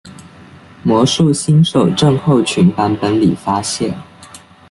[0.81, 3.93] 魔术新手症候群版本里发现。